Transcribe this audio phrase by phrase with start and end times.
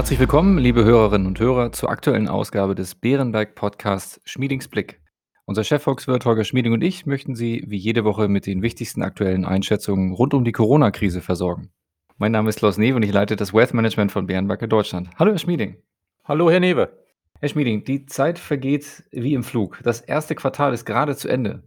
[0.00, 4.98] Herzlich willkommen, liebe Hörerinnen und Hörer, zur aktuellen Ausgabe des Bärenberg Podcasts Schmiedings Blick.
[5.44, 9.44] Unser Chefvolkswirt Holger Schmieding und ich möchten Sie wie jede Woche mit den wichtigsten aktuellen
[9.44, 11.68] Einschätzungen rund um die Corona-Krise versorgen.
[12.16, 15.10] Mein Name ist Klaus Newe und ich leite das Wealth Management von Bärenberg in Deutschland.
[15.18, 15.76] Hallo, Herr Schmieding.
[16.24, 16.96] Hallo, Herr Newe.
[17.38, 19.80] Herr Schmieding, die Zeit vergeht wie im Flug.
[19.82, 21.64] Das erste Quartal ist gerade zu Ende.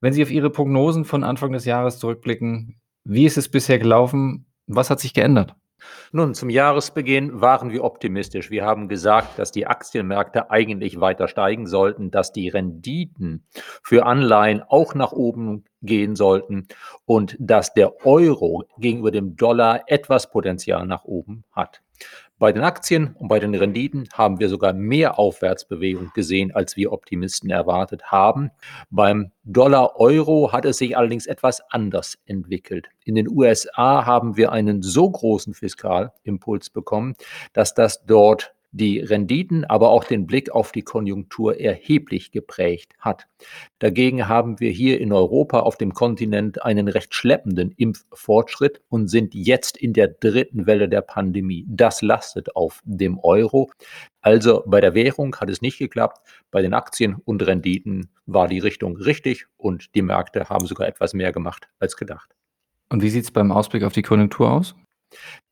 [0.00, 4.46] Wenn Sie auf Ihre Prognosen von Anfang des Jahres zurückblicken, wie ist es bisher gelaufen?
[4.68, 5.56] Was hat sich geändert?
[6.12, 8.50] Nun, zum Jahresbeginn waren wir optimistisch.
[8.50, 13.46] Wir haben gesagt, dass die Aktienmärkte eigentlich weiter steigen sollten, dass die Renditen
[13.82, 16.66] für Anleihen auch nach oben gehen sollten
[17.04, 21.83] und dass der Euro gegenüber dem Dollar etwas Potenzial nach oben hat.
[22.44, 26.92] Bei den Aktien und bei den Renditen haben wir sogar mehr Aufwärtsbewegung gesehen, als wir
[26.92, 28.50] Optimisten erwartet haben.
[28.90, 32.90] Beim Dollar-Euro hat es sich allerdings etwas anders entwickelt.
[33.06, 37.14] In den USA haben wir einen so großen Fiskalimpuls bekommen,
[37.54, 43.28] dass das dort die Renditen, aber auch den Blick auf die Konjunktur erheblich geprägt hat.
[43.78, 49.32] Dagegen haben wir hier in Europa auf dem Kontinent einen recht schleppenden Impffortschritt und sind
[49.34, 51.64] jetzt in der dritten Welle der Pandemie.
[51.68, 53.70] Das lastet auf dem Euro.
[54.20, 58.58] Also bei der Währung hat es nicht geklappt, bei den Aktien und Renditen war die
[58.58, 62.34] Richtung richtig und die Märkte haben sogar etwas mehr gemacht als gedacht.
[62.88, 64.74] Und wie sieht es beim Ausblick auf die Konjunktur aus?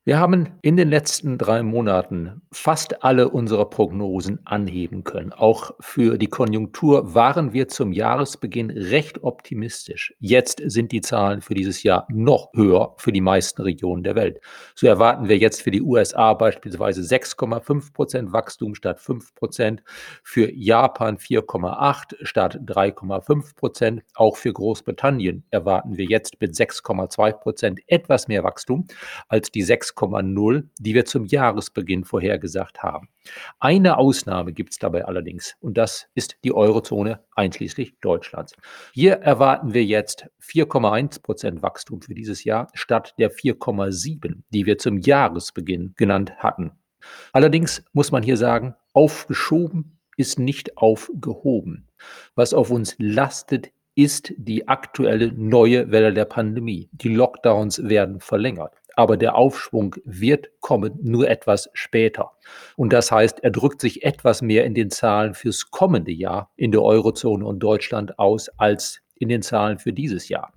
[0.05, 5.33] Wir haben in den letzten drei Monaten fast alle unsere Prognosen anheben können.
[5.33, 10.13] Auch für die Konjunktur waren wir zum Jahresbeginn recht optimistisch.
[10.19, 14.41] Jetzt sind die Zahlen für dieses Jahr noch höher für die meisten Regionen der Welt.
[14.75, 19.85] So erwarten wir jetzt für die USA beispielsweise 6,5 Prozent Wachstum statt 5 Prozent,
[20.25, 24.03] für Japan 4,8 statt 3,5 Prozent.
[24.17, 28.89] Auch für Großbritannien erwarten wir jetzt mit 6,2 Prozent etwas mehr Wachstum
[29.29, 33.09] als die 6 6,0, die wir zum Jahresbeginn vorhergesagt haben.
[33.61, 38.55] Eine Ausnahme gibt es dabei allerdings und das ist die Eurozone einschließlich Deutschlands.
[38.93, 44.79] Hier erwarten wir jetzt 4,1 Prozent Wachstum für dieses Jahr statt der 4,7, die wir
[44.79, 46.73] zum Jahresbeginn genannt hatten.
[47.33, 51.89] Allerdings muss man hier sagen, aufgeschoben ist nicht aufgehoben.
[52.35, 56.89] Was auf uns lastet, ist die aktuelle neue Welle der Pandemie.
[56.93, 62.33] Die Lockdowns werden verlängert aber der Aufschwung wird kommen, nur etwas später.
[62.77, 66.73] Und das heißt, er drückt sich etwas mehr in den Zahlen fürs kommende Jahr in
[66.73, 70.53] der Eurozone und Deutschland aus als in den Zahlen für dieses Jahr.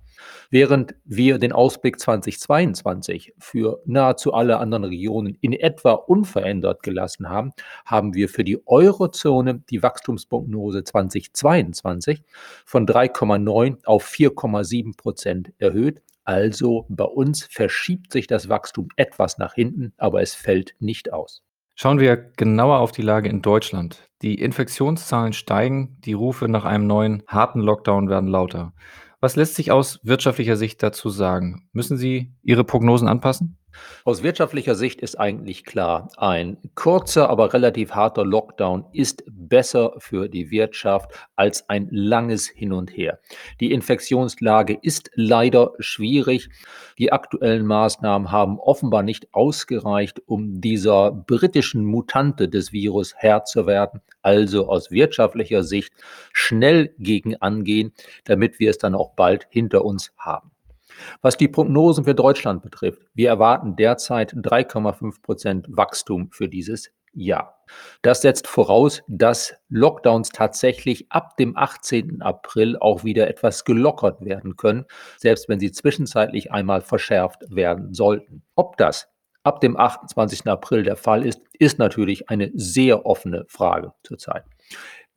[0.50, 7.52] Während wir den Ausblick 2022 für nahezu alle anderen Regionen in etwa unverändert gelassen haben,
[7.84, 12.22] haben wir für die Eurozone die Wachstumsprognose 2022
[12.64, 19.54] von 3,9 auf 4,7 Prozent erhöht also bei uns verschiebt sich das Wachstum etwas nach
[19.54, 21.42] hinten, aber es fällt nicht aus.
[21.76, 24.08] Schauen wir genauer auf die Lage in Deutschland.
[24.22, 28.72] Die Infektionszahlen steigen, die Rufe nach einem neuen harten Lockdown werden lauter.
[29.20, 31.68] Was lässt sich aus wirtschaftlicher Sicht dazu sagen?
[31.72, 33.58] Müssen Sie Ihre Prognosen anpassen?
[34.04, 40.28] Aus wirtschaftlicher Sicht ist eigentlich klar, ein kurzer, aber relativ harter Lockdown ist besser für
[40.28, 43.18] die Wirtschaft als ein langes Hin und Her.
[43.60, 46.48] Die Infektionslage ist leider schwierig.
[46.98, 53.66] Die aktuellen Maßnahmen haben offenbar nicht ausgereicht, um dieser britischen Mutante des Virus Herr zu
[53.66, 54.00] werden.
[54.22, 55.92] Also aus wirtschaftlicher Sicht
[56.32, 57.92] schnell gegen angehen,
[58.24, 60.50] damit wir es dann auch bald hinter uns haben.
[61.22, 67.64] Was die Prognosen für Deutschland betrifft, wir erwarten derzeit 3,5 Prozent Wachstum für dieses Jahr.
[68.02, 72.22] Das setzt voraus, dass Lockdowns tatsächlich ab dem 18.
[72.22, 74.84] April auch wieder etwas gelockert werden können,
[75.16, 78.42] selbst wenn sie zwischenzeitlich einmal verschärft werden sollten.
[78.54, 79.08] Ob das
[79.42, 80.46] ab dem 28.
[80.46, 84.44] April der Fall ist, ist natürlich eine sehr offene Frage zurzeit.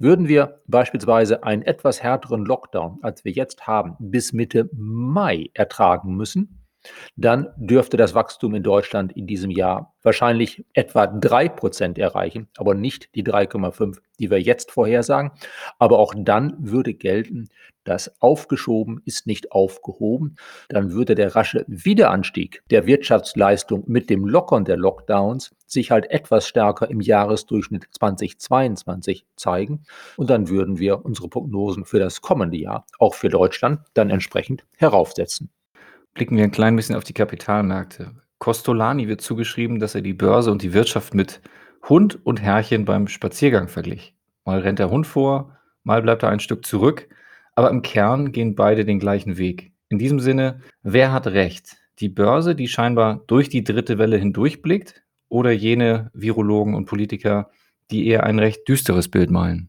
[0.01, 6.15] Würden wir beispielsweise einen etwas härteren Lockdown, als wir jetzt haben, bis Mitte Mai ertragen
[6.15, 6.58] müssen,
[7.15, 13.13] dann dürfte das Wachstum in Deutschland in diesem Jahr wahrscheinlich etwa 3% erreichen, aber nicht
[13.15, 15.31] die 3,5, die wir jetzt vorhersagen.
[15.77, 17.49] Aber auch dann würde gelten,
[17.83, 20.35] dass aufgeschoben ist nicht aufgehoben.
[20.69, 26.47] Dann würde der rasche Wiederanstieg der Wirtschaftsleistung mit dem Lockern der Lockdowns sich halt etwas
[26.47, 29.83] stärker im Jahresdurchschnitt 2022 zeigen.
[30.17, 34.65] Und dann würden wir unsere Prognosen für das kommende Jahr, auch für Deutschland, dann entsprechend
[34.77, 35.49] heraufsetzen.
[36.13, 38.11] Blicken wir ein klein bisschen auf die Kapitalmärkte.
[38.39, 41.41] Costolani wird zugeschrieben, dass er die Börse und die Wirtschaft mit
[41.87, 44.15] Hund und Herrchen beim Spaziergang verglich.
[44.45, 47.09] Mal rennt der Hund vor, mal bleibt er ein Stück zurück,
[47.55, 49.73] aber im Kern gehen beide den gleichen Weg.
[49.89, 51.77] In diesem Sinne, wer hat recht?
[51.99, 57.51] Die Börse, die scheinbar durch die dritte Welle hindurchblickt, oder jene Virologen und Politiker,
[57.91, 59.68] die eher ein recht düsteres Bild malen?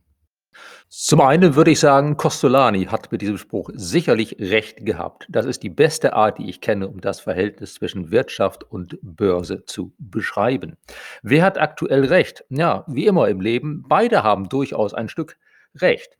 [0.92, 5.25] Zum einen würde ich sagen, Costolani hat mit diesem Spruch sicherlich recht gehabt.
[5.28, 9.64] Das ist die beste Art, die ich kenne, um das Verhältnis zwischen Wirtschaft und Börse
[9.66, 10.76] zu beschreiben.
[11.22, 12.44] Wer hat aktuell recht?
[12.48, 15.37] Ja, wie immer im Leben, beide haben durchaus ein Stück
[15.76, 16.19] recht.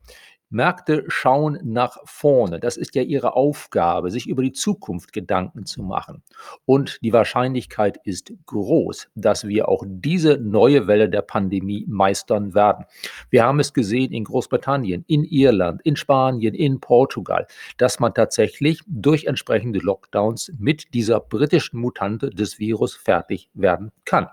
[0.51, 2.59] Märkte schauen nach vorne.
[2.59, 6.23] Das ist ja ihre Aufgabe, sich über die Zukunft Gedanken zu machen.
[6.67, 12.85] Und die Wahrscheinlichkeit ist groß, dass wir auch diese neue Welle der Pandemie meistern werden.
[13.31, 17.47] Wir haben es gesehen in Großbritannien, in Irland, in Spanien, in Portugal,
[17.77, 24.29] dass man tatsächlich durch entsprechende Lockdowns mit dieser britischen Mutante des Virus fertig werden kann.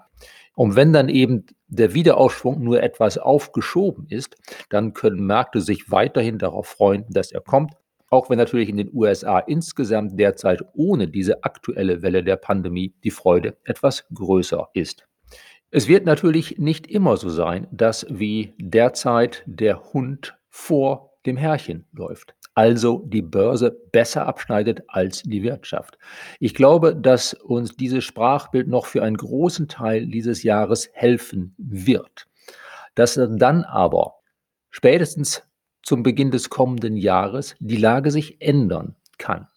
[0.57, 4.35] Und wenn dann eben der Wiederaufschwung nur etwas aufgeschoben ist,
[4.71, 7.73] dann können Märkte sich weiterhin darauf freuen, dass er kommt.
[8.09, 13.11] Auch wenn natürlich in den USA insgesamt derzeit ohne diese aktuelle Welle der Pandemie die
[13.11, 15.07] Freude etwas größer ist.
[15.69, 21.85] Es wird natürlich nicht immer so sein, dass wie derzeit der Hund vor dem Herrchen
[21.91, 25.99] läuft also die Börse besser abschneidet als die Wirtschaft.
[26.39, 32.25] Ich glaube, dass uns dieses Sprachbild noch für einen großen Teil dieses Jahres helfen wird.
[32.95, 34.15] Dass dann aber
[34.71, 35.43] spätestens
[35.83, 39.49] zum Beginn des kommenden Jahres die Lage sich ändern kann.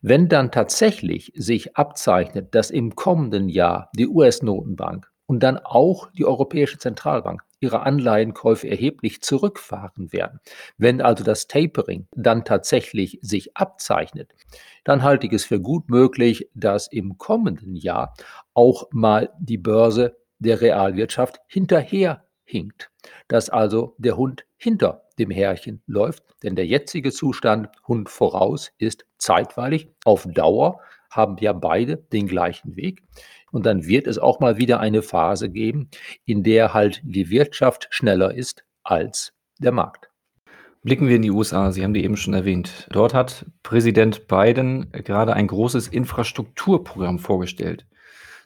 [0.00, 6.24] Wenn dann tatsächlich sich abzeichnet, dass im kommenden Jahr die US-Notenbank und dann auch die
[6.24, 10.40] Europäische Zentralbank ihre Anleihenkäufe erheblich zurückfahren werden.
[10.76, 14.34] Wenn also das Tapering dann tatsächlich sich abzeichnet,
[14.84, 18.14] dann halte ich es für gut möglich, dass im kommenden Jahr
[18.52, 22.90] auch mal die Börse der Realwirtschaft hinterherhinkt,
[23.28, 29.06] dass also der Hund hinter dem Härchen läuft, denn der jetzige Zustand Hund voraus ist
[29.18, 30.80] zeitweilig auf Dauer
[31.12, 33.02] haben ja beide den gleichen Weg.
[33.52, 35.88] Und dann wird es auch mal wieder eine Phase geben,
[36.24, 40.10] in der halt die Wirtschaft schneller ist als der Markt.
[40.82, 41.70] Blicken wir in die USA.
[41.70, 42.88] Sie haben die eben schon erwähnt.
[42.90, 47.86] Dort hat Präsident Biden gerade ein großes Infrastrukturprogramm vorgestellt.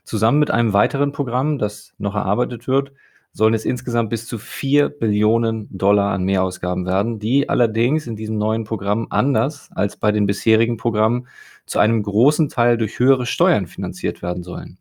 [0.04, 2.92] Zusammen mit einem weiteren Programm, das noch erarbeitet wird,
[3.32, 8.38] sollen es insgesamt bis zu 4 Billionen Dollar an Mehrausgaben werden, die allerdings in diesem
[8.38, 11.28] neuen Programm anders als bei den bisherigen Programmen
[11.66, 14.78] zu einem großen Teil durch höhere Steuern finanziert werden sollen.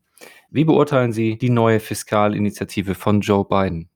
[0.55, 3.89] Wie beurteilen Sie die neue Fiskalinitiative von Joe Biden?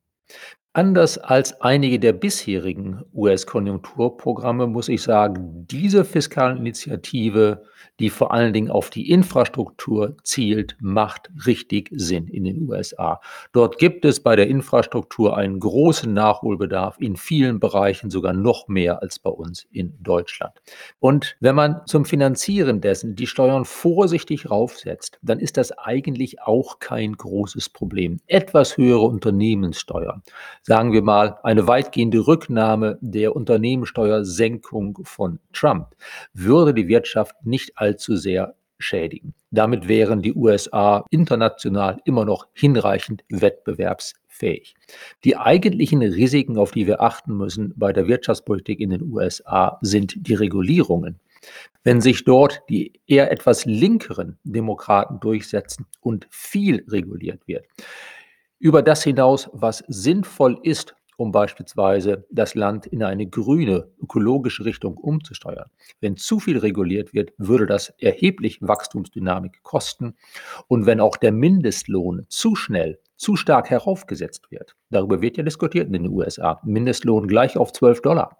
[0.74, 7.64] Anders als einige der bisherigen US-Konjunkturprogramme muss ich sagen, diese Fiskalinitiative,
[8.00, 13.22] die vor allen Dingen auf die Infrastruktur zielt, macht richtig Sinn in den USA.
[13.52, 19.02] Dort gibt es bei der Infrastruktur einen großen Nachholbedarf, in vielen Bereichen sogar noch mehr
[19.02, 20.54] als bei uns in Deutschland.
[21.00, 26.80] Und wenn man zum Finanzieren dessen die Steuern vorsichtig raufsetzt, dann ist das eigentlich auch
[26.80, 28.20] kein großes Problem.
[28.28, 30.24] Etwas höhere Unternehmenssteuern
[30.64, 35.96] sagen wir mal, eine weitgehende Rücknahme der Unternehmenssteuersenkung von Trump
[36.34, 39.34] würde die Wirtschaft nicht allzu sehr schädigen.
[39.52, 44.76] Damit wären die USA international immer noch hinreichend wettbewerbsfähig.
[45.24, 50.16] Die eigentlichen Risiken, auf die wir achten müssen bei der Wirtschaftspolitik in den USA, sind
[50.16, 51.20] die Regulierungen.
[51.84, 57.66] Wenn sich dort die eher etwas linkeren Demokraten durchsetzen und viel reguliert wird,
[58.60, 64.96] über das hinaus, was sinnvoll ist, um beispielsweise das Land in eine grüne, ökologische Richtung
[64.96, 65.70] umzusteuern.
[66.00, 70.16] Wenn zu viel reguliert wird, würde das erheblich Wachstumsdynamik kosten.
[70.68, 75.88] Und wenn auch der Mindestlohn zu schnell zu stark heraufgesetzt wird, darüber wird ja diskutiert
[75.88, 78.38] in den USA, Mindestlohn gleich auf 12 Dollar,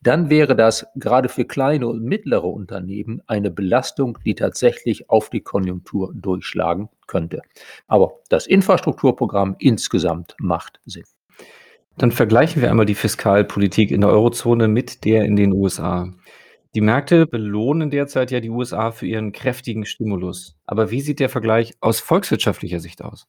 [0.00, 5.40] dann wäre das gerade für kleine und mittlere Unternehmen eine Belastung, die tatsächlich auf die
[5.40, 7.42] Konjunktur durchschlagen könnte.
[7.88, 11.04] Aber das Infrastrukturprogramm insgesamt macht Sinn.
[12.00, 16.10] Dann vergleichen wir einmal die Fiskalpolitik in der Eurozone mit der in den USA.
[16.74, 20.56] Die Märkte belohnen derzeit ja die USA für ihren kräftigen Stimulus.
[20.64, 23.26] Aber wie sieht der Vergleich aus volkswirtschaftlicher Sicht aus?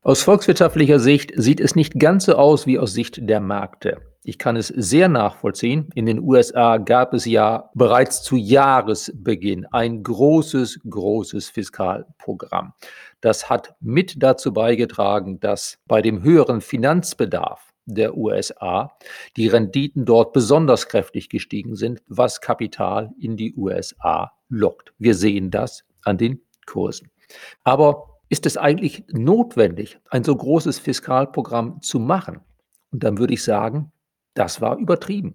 [0.00, 4.00] Aus volkswirtschaftlicher Sicht sieht es nicht ganz so aus wie aus Sicht der Märkte.
[4.24, 5.90] Ich kann es sehr nachvollziehen.
[5.94, 12.72] In den USA gab es ja bereits zu Jahresbeginn ein großes, großes Fiskalprogramm.
[13.20, 18.96] Das hat mit dazu beigetragen, dass bei dem höheren Finanzbedarf der USA
[19.36, 24.92] die Renditen dort besonders kräftig gestiegen sind, was Kapital in die USA lockt.
[24.98, 27.10] Wir sehen das an den Kursen.
[27.64, 32.40] Aber ist es eigentlich notwendig, ein so großes Fiskalprogramm zu machen?
[32.90, 33.92] Und dann würde ich sagen,
[34.34, 35.34] das war übertrieben.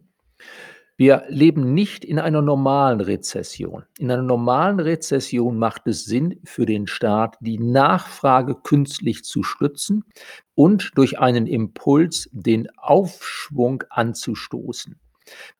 [0.99, 3.83] Wir leben nicht in einer normalen Rezession.
[3.99, 10.05] In einer normalen Rezession macht es Sinn für den Staat, die Nachfrage künstlich zu stützen
[10.55, 14.99] und durch einen Impuls den Aufschwung anzustoßen.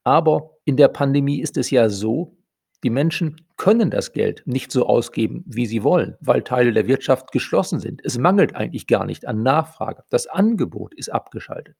[0.03, 2.35] Aber in der Pandemie ist es ja so,
[2.83, 7.31] die Menschen können das Geld nicht so ausgeben, wie sie wollen, weil Teile der Wirtschaft
[7.31, 8.01] geschlossen sind.
[8.03, 10.03] Es mangelt eigentlich gar nicht an Nachfrage.
[10.09, 11.75] Das Angebot ist abgeschaltet.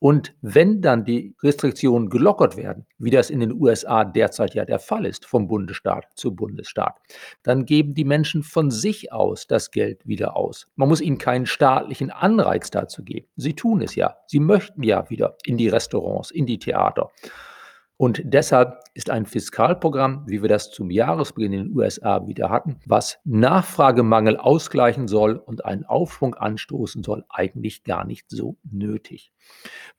[0.00, 4.78] Und wenn dann die Restriktionen gelockert werden, wie das in den USA derzeit ja der
[4.78, 6.98] Fall ist, vom Bundesstaat zu Bundesstaat,
[7.42, 10.66] dann geben die Menschen von sich aus das Geld wieder aus.
[10.76, 13.26] Man muss ihnen keinen staatlichen Anreiz dazu geben.
[13.36, 14.16] Sie tun es ja.
[14.26, 17.10] Sie möchten ja wieder in die Restaurants, in die Theater.
[18.02, 22.80] Und deshalb ist ein Fiskalprogramm, wie wir das zum Jahresbeginn in den USA wieder hatten,
[22.84, 29.30] was Nachfragemangel ausgleichen soll und einen Aufschwung anstoßen soll, eigentlich gar nicht so nötig.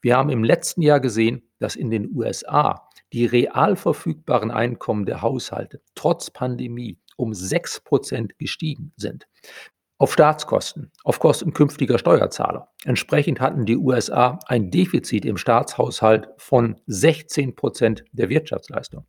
[0.02, 5.22] Wir haben im letzten Jahr gesehen, dass in den USA die real verfügbaren Einkommen der
[5.22, 9.26] Haushalte trotz Pandemie um 6 Prozent gestiegen sind
[10.04, 12.68] auf Staatskosten, auf Kosten künftiger Steuerzahler.
[12.84, 19.06] Entsprechend hatten die USA ein Defizit im Staatshaushalt von 16 Prozent der Wirtschaftsleistung.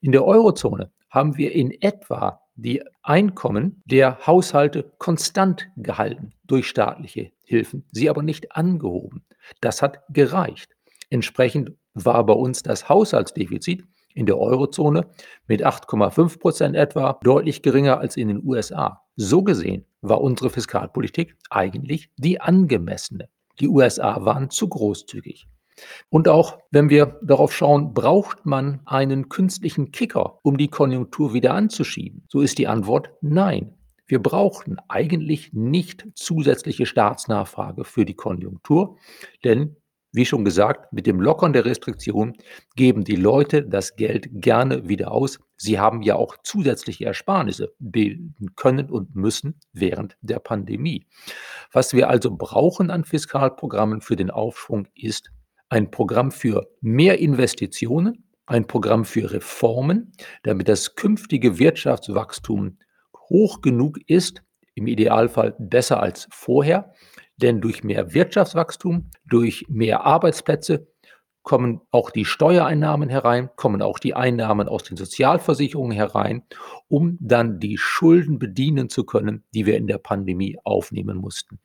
[0.00, 7.32] In der Eurozone haben wir in etwa die Einkommen der Haushalte konstant gehalten durch staatliche
[7.42, 9.24] Hilfen, sie aber nicht angehoben.
[9.60, 10.76] Das hat gereicht.
[11.08, 13.82] Entsprechend war bei uns das Haushaltsdefizit
[14.14, 15.08] in der Eurozone
[15.48, 19.02] mit 8,5 Prozent etwa deutlich geringer als in den USA.
[19.16, 23.28] So gesehen war unsere Fiskalpolitik eigentlich die angemessene.
[23.60, 25.46] Die USA waren zu großzügig.
[26.08, 31.54] Und auch wenn wir darauf schauen, braucht man einen künstlichen Kicker, um die Konjunktur wieder
[31.54, 32.24] anzuschieben?
[32.28, 33.74] So ist die Antwort nein.
[34.06, 38.96] Wir brauchen eigentlich nicht zusätzliche Staatsnachfrage für die Konjunktur,
[39.44, 39.76] denn
[40.12, 42.34] wie schon gesagt, mit dem Lockern der Restriktion
[42.74, 45.38] geben die Leute das Geld gerne wieder aus.
[45.56, 51.06] Sie haben ja auch zusätzliche Ersparnisse bilden können und müssen während der Pandemie.
[51.72, 55.30] Was wir also brauchen an Fiskalprogrammen für den Aufschwung ist
[55.68, 60.12] ein Programm für mehr Investitionen, ein Programm für Reformen,
[60.42, 62.78] damit das künftige Wirtschaftswachstum
[63.28, 64.42] hoch genug ist,
[64.74, 66.92] im Idealfall besser als vorher,
[67.42, 70.86] denn durch mehr Wirtschaftswachstum, durch mehr Arbeitsplätze
[71.42, 76.42] kommen auch die Steuereinnahmen herein, kommen auch die Einnahmen aus den Sozialversicherungen herein,
[76.88, 81.58] um dann die Schulden bedienen zu können, die wir in der Pandemie aufnehmen mussten.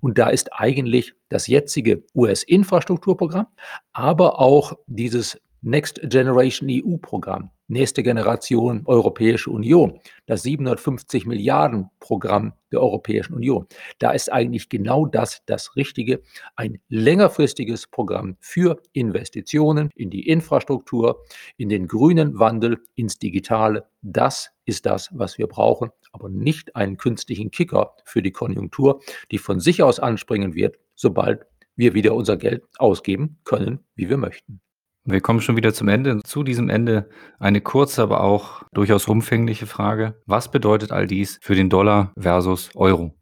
[0.00, 3.46] Und da ist eigentlich das jetzige US-Infrastrukturprogramm,
[3.92, 12.82] aber auch dieses Next Generation EU-Programm, nächste Generation Europäische Union, das 750 Milliarden Programm der
[12.82, 13.66] Europäischen Union.
[13.98, 16.20] Da ist eigentlich genau das das Richtige,
[16.56, 21.24] ein längerfristiges Programm für Investitionen in die Infrastruktur,
[21.56, 23.86] in den grünen Wandel, ins Digitale.
[24.02, 29.00] Das ist das, was wir brauchen, aber nicht einen künstlichen Kicker für die Konjunktur,
[29.30, 31.46] die von sich aus anspringen wird, sobald
[31.76, 34.60] wir wieder unser Geld ausgeben können, wie wir möchten.
[35.04, 36.20] Wir kommen schon wieder zum Ende.
[36.22, 40.20] Zu diesem Ende eine kurze, aber auch durchaus umfängliche Frage.
[40.26, 43.14] Was bedeutet all dies für den Dollar versus Euro?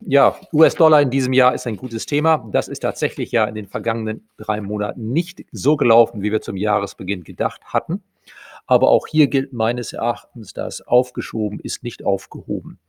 [0.00, 2.44] Ja, US-Dollar in diesem Jahr ist ein gutes Thema.
[2.50, 6.56] Das ist tatsächlich ja in den vergangenen drei Monaten nicht so gelaufen, wie wir zum
[6.56, 8.02] Jahresbeginn gedacht hatten.
[8.66, 12.80] Aber auch hier gilt meines Erachtens, dass aufgeschoben ist nicht aufgehoben.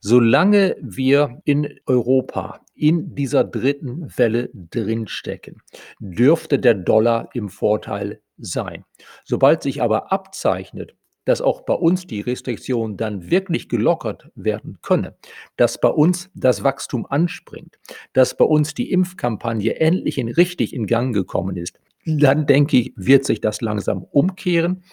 [0.00, 5.62] Solange wir in Europa in dieser dritten Welle drinstecken,
[5.98, 8.84] dürfte der Dollar im Vorteil sein.
[9.24, 10.94] Sobald sich aber abzeichnet,
[11.24, 15.12] dass auch bei uns die Restriktionen dann wirklich gelockert werden können,
[15.56, 17.78] dass bei uns das Wachstum anspringt,
[18.12, 22.92] dass bei uns die Impfkampagne endlich in richtig in Gang gekommen ist, dann denke ich,
[22.94, 24.84] wird sich das langsam umkehren.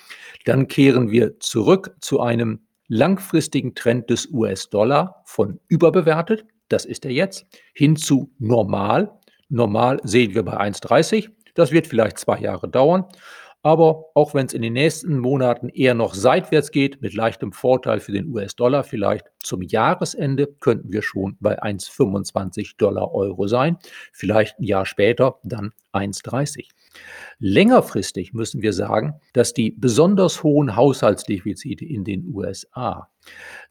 [0.46, 2.62] Dann kehren wir zurück zu einem
[2.94, 9.12] langfristigen Trend des US-Dollar von überbewertet, das ist er jetzt, hin zu normal.
[9.50, 11.30] Normal sehen wir bei 1,30.
[11.56, 13.06] Das wird vielleicht zwei Jahre dauern.
[13.66, 18.00] Aber auch wenn es in den nächsten Monaten eher noch seitwärts geht, mit leichtem Vorteil
[18.00, 23.78] für den US-Dollar vielleicht zum Jahresende, könnten wir schon bei 1,25 Dollar Euro sein.
[24.12, 26.68] Vielleicht ein Jahr später dann 1,30.
[27.40, 33.10] Längerfristig müssen wir sagen, dass die besonders hohen Haushaltsdefizite in den USA,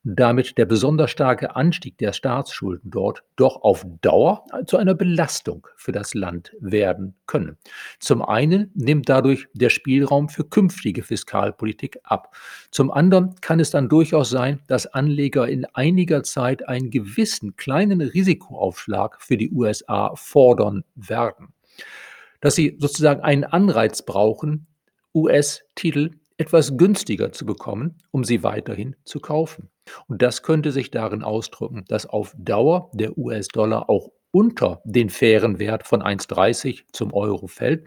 [0.05, 5.93] damit der besonders starke Anstieg der Staatsschulden dort doch auf Dauer zu einer Belastung für
[5.93, 7.57] das Land werden können.
[7.99, 12.35] Zum einen nimmt dadurch der Spielraum für künftige Fiskalpolitik ab.
[12.71, 18.00] Zum anderen kann es dann durchaus sein, dass Anleger in einiger Zeit einen gewissen kleinen
[18.00, 21.55] Risikoaufschlag für die USA fordern werden
[22.42, 24.66] dass sie sozusagen einen Anreiz brauchen,
[25.14, 29.70] US-Titel etwas günstiger zu bekommen, um sie weiterhin zu kaufen.
[30.08, 35.58] Und das könnte sich darin ausdrücken, dass auf Dauer der US-Dollar auch unter den fairen
[35.58, 37.87] Wert von 1,30 zum Euro fällt.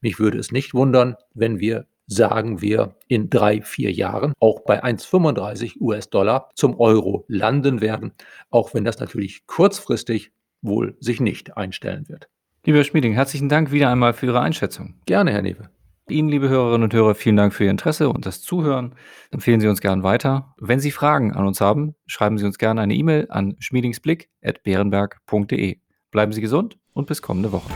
[0.00, 4.82] Mich würde es nicht wundern, wenn wir sagen wir in drei, vier Jahren auch bei
[4.82, 8.12] 1,35 US-Dollar zum Euro landen werden,
[8.50, 12.28] auch wenn das natürlich kurzfristig wohl sich nicht einstellen wird.
[12.64, 14.94] Lieber Herr Schmieding, herzlichen Dank wieder einmal für Ihre Einschätzung.
[15.04, 15.68] Gerne, Herr Newe.
[16.08, 18.94] Ihnen, liebe Hörerinnen und Hörer, vielen Dank für Ihr Interesse und das Zuhören.
[19.32, 20.54] Empfehlen Sie uns gern weiter.
[20.58, 25.78] Wenn Sie Fragen an uns haben, schreiben Sie uns gerne eine E-Mail an schmiedingsblick.bärenberg.de.
[26.12, 27.68] Bleiben Sie gesund und bis kommende Woche.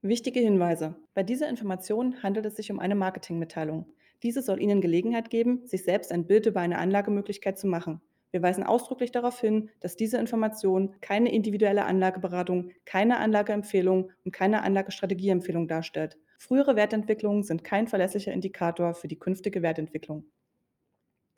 [0.00, 0.96] Wichtige Hinweise.
[1.12, 3.84] Bei dieser Information handelt es sich um eine Marketingmitteilung.
[4.22, 8.00] Diese soll Ihnen Gelegenheit geben, sich selbst ein Bild über eine Anlagemöglichkeit zu machen.
[8.30, 14.62] Wir weisen ausdrücklich darauf hin, dass diese Information keine individuelle Anlageberatung, keine Anlageempfehlung und keine
[14.62, 16.18] Anlagestrategieempfehlung darstellt.
[16.38, 20.24] Frühere Wertentwicklungen sind kein verlässlicher Indikator für die künftige Wertentwicklung.